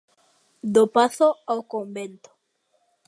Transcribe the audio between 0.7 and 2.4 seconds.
Do pazo ao convento.